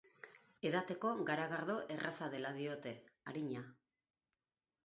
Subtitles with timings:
[0.69, 2.97] Edateko garagardo erraza dela diote,
[3.33, 3.63] arina.